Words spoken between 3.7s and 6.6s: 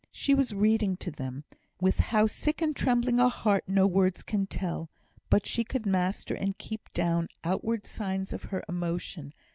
words can tell. But she could master and